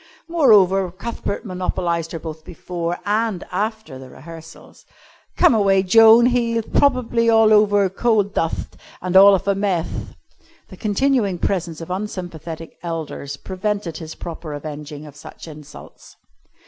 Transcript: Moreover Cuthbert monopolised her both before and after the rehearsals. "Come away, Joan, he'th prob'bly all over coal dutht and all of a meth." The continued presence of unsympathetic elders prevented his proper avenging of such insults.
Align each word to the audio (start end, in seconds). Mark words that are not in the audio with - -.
Moreover 0.27 0.89
Cuthbert 0.89 1.45
monopolised 1.45 2.11
her 2.11 2.17
both 2.17 2.43
before 2.43 2.97
and 3.05 3.43
after 3.51 3.99
the 3.99 4.09
rehearsals. 4.09 4.83
"Come 5.37 5.53
away, 5.53 5.83
Joan, 5.83 6.25
he'th 6.25 6.73
prob'bly 6.73 7.29
all 7.29 7.53
over 7.53 7.87
coal 7.87 8.23
dutht 8.23 8.77
and 8.99 9.15
all 9.15 9.35
of 9.35 9.47
a 9.47 9.53
meth." 9.53 10.15
The 10.69 10.77
continued 10.77 11.39
presence 11.43 11.81
of 11.81 11.91
unsympathetic 11.91 12.79
elders 12.81 13.37
prevented 13.37 13.97
his 13.97 14.15
proper 14.15 14.53
avenging 14.53 15.05
of 15.05 15.15
such 15.15 15.47
insults. 15.47 16.15